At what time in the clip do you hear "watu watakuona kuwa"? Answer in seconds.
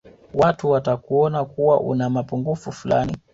0.33-1.79